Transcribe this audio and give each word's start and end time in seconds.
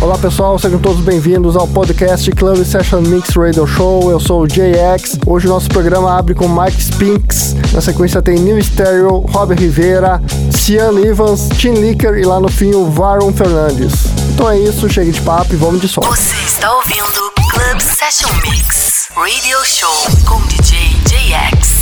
Olá 0.00 0.16
pessoal, 0.16 0.58
sejam 0.58 0.78
todos 0.78 1.02
bem-vindos 1.02 1.56
ao 1.56 1.68
podcast 1.68 2.30
Club 2.30 2.64
Session 2.64 3.02
Mix 3.02 3.36
Radio 3.36 3.66
Show. 3.66 4.10
Eu 4.10 4.18
sou 4.18 4.44
o 4.44 4.46
JX. 4.46 5.18
Hoje 5.26 5.46
o 5.46 5.50
nosso 5.50 5.68
programa 5.68 6.16
abre 6.18 6.34
com 6.34 6.48
Mike 6.48 6.80
Spinks. 6.80 7.54
Na 7.74 7.82
sequência 7.82 8.22
tem 8.22 8.38
New 8.38 8.58
Stereo, 8.62 9.18
Rob 9.30 9.54
Rivera, 9.54 10.18
Cian 10.52 10.98
Evans, 11.04 11.50
Tim 11.58 11.74
Licker 11.74 12.14
e 12.14 12.24
lá 12.24 12.40
no 12.40 12.48
fim 12.48 12.72
o 12.72 12.90
Varon 12.90 13.30
Fernandes. 13.30 14.06
Então 14.32 14.48
é 14.48 14.58
isso, 14.58 14.88
chega 14.88 15.12
de 15.12 15.20
papo 15.20 15.52
e 15.52 15.56
vamos 15.56 15.82
de 15.82 15.88
som. 15.88 16.00
Você 16.00 16.34
está 16.46 16.74
ouvindo 16.76 17.30
Club 17.52 17.78
Session 17.78 18.32
Mix 18.42 19.08
Radio 19.14 19.58
Show 19.66 20.06
com 20.26 20.40
DJ 20.46 20.78
JX. 21.04 21.79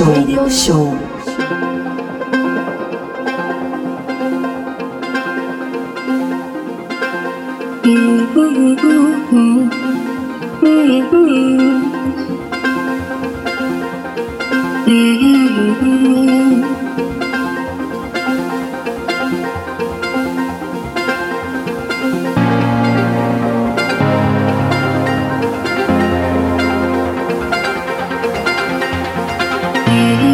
Radio 0.00 0.48
Show. 0.48 1.03
You. 29.94 30.33